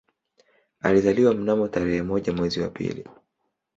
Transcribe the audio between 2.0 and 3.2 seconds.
moja mwezi wa pili